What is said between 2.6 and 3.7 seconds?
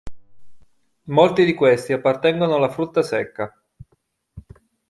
frutta secca.